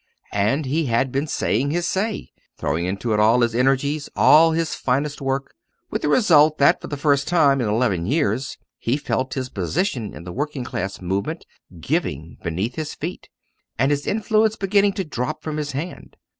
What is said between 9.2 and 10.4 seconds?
his position in the